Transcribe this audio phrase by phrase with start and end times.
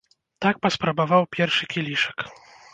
[0.45, 2.17] Так паспрабаваў першы кілішак.